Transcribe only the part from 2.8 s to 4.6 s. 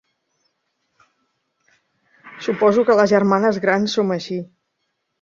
que les germanes grans som així.